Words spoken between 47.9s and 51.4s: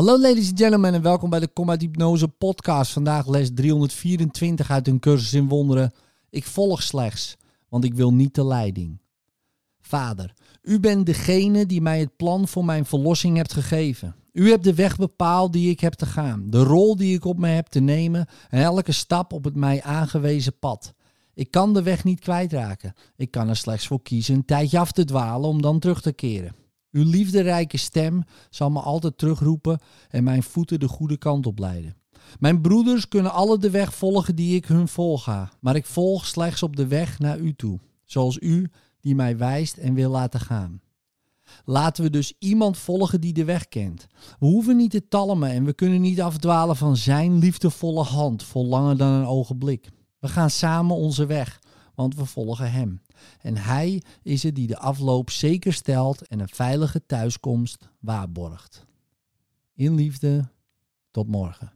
hand vol langer dan een ogenblik. We gaan samen onze